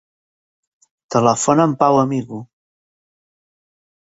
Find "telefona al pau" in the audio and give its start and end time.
1.17-1.99